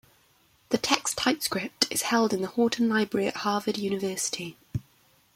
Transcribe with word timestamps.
The 0.69 0.79
text's 0.79 1.15
typescript 1.15 1.85
is 1.91 2.01
held 2.01 2.33
in 2.33 2.41
the 2.41 2.47
Houghton 2.47 2.89
Library 2.89 3.27
at 3.27 3.35
Harvard 3.35 3.77
University. 3.77 4.57